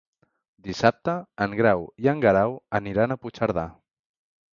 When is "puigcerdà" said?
3.25-3.67